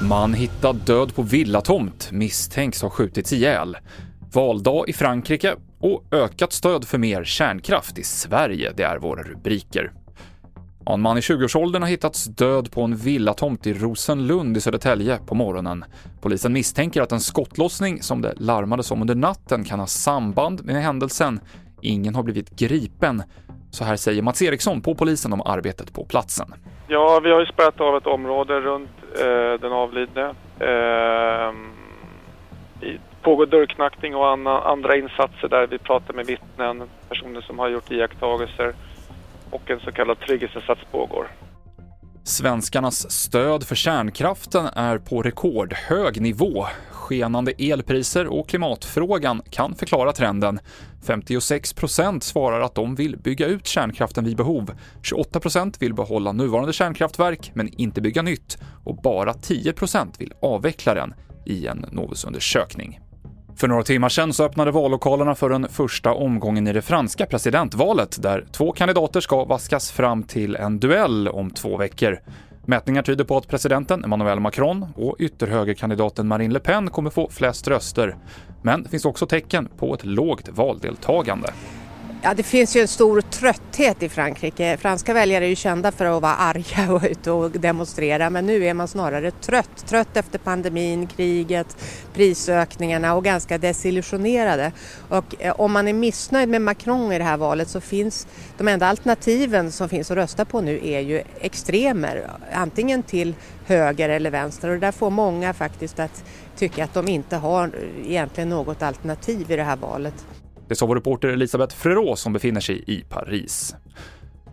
[0.00, 3.76] Man hittad död på villatomt, misstänks ha skjutits ihjäl.
[4.32, 9.92] Valdag i Frankrike och ökat stöd för mer kärnkraft i Sverige, det är våra rubriker.
[10.86, 15.34] En man i 20-årsåldern har hittats död på en villatomt i Rosenlund i Södertälje på
[15.34, 15.84] morgonen.
[16.20, 20.82] Polisen misstänker att en skottlossning som det larmades om under natten kan ha samband med
[20.82, 21.40] händelsen.
[21.82, 23.22] Ingen har blivit gripen.
[23.70, 26.54] Så här säger Mats Eriksson på polisen om arbetet på platsen.
[26.88, 30.34] Ja, vi har ju spärrat av ett område runt eh, den avlidne.
[30.58, 31.52] Eh,
[33.22, 37.90] pågår dörrknackning och anna, andra insatser där vi pratar med vittnen, personer som har gjort
[37.90, 38.74] iakttagelser
[39.50, 41.26] och en så kallad trygghetsinsats pågår.
[42.24, 46.66] Svenskarnas stöd för kärnkraften är på rekordhög nivå.
[47.10, 50.60] Skenande elpriser och klimatfrågan kan förklara trenden.
[51.06, 54.70] 56% svarar att de vill bygga ut kärnkraften vid behov.
[55.02, 61.14] 28% vill behålla nuvarande kärnkraftverk men inte bygga nytt och bara 10% vill avveckla den
[61.46, 63.00] i en Novusundersökning.
[63.56, 68.22] För några timmar sedan så öppnade vallokalerna för den första omgången i det franska presidentvalet
[68.22, 72.20] där två kandidater ska vaskas fram till en duell om två veckor.
[72.70, 77.68] Mätningar tyder på att presidenten Emmanuel Macron och ytterhögerkandidaten Marine Le Pen kommer få flest
[77.68, 78.16] röster.
[78.62, 81.48] Men det finns också tecken på ett lågt valdeltagande.
[82.22, 84.76] Ja, det finns ju en stor trötthet i Frankrike.
[84.76, 88.64] Franska väljare är ju kända för att vara arga och ute och demonstrera men nu
[88.64, 89.86] är man snarare trött.
[89.86, 91.76] Trött efter pandemin, kriget,
[92.14, 94.72] prisökningarna och ganska desillusionerade.
[95.08, 98.26] Och eh, om man är missnöjd med Macron i det här valet så finns
[98.58, 102.30] de enda alternativen som finns att rösta på nu är ju extremer.
[102.52, 103.34] Antingen till
[103.66, 106.24] höger eller vänster och där får många faktiskt att
[106.56, 107.70] tycka att de inte har
[108.06, 110.14] egentligen något alternativ i det här valet.
[110.70, 113.74] Det sa vår reporter Elisabeth Frerot som befinner sig i Paris.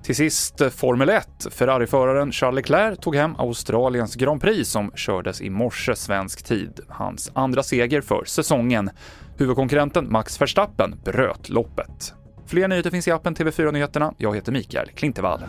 [0.03, 1.27] Till sist eh, Formel 1.
[1.51, 6.79] Ferrariföraren Charles Leclerc tog hem Australiens Grand Prix som kördes i morse svensk tid.
[6.89, 8.89] Hans andra seger för säsongen.
[9.37, 12.13] Huvudkonkurrenten Max Verstappen bröt loppet.
[12.45, 14.13] Fler nyheter finns i appen TV4 Nyheterna.
[14.17, 15.39] Jag heter Mikael Klintevall.